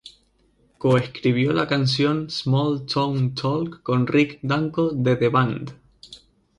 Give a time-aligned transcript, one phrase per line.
[0.79, 5.73] Co-escribió la canción "Small Town Talk" con Rick Danko de The Band.